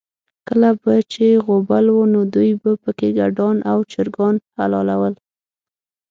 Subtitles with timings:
[0.47, 5.13] کله به چې غوبل و، نو دوی به پکې ګډان او چرګان حلالول.